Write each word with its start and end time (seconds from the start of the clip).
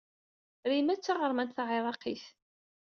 Rimas 0.69 0.97
d 0.99 1.03
taɣermant 1.03 1.55
taɛiraqit. 1.57 2.23